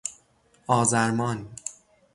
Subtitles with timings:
[0.67, 1.47] آذرمان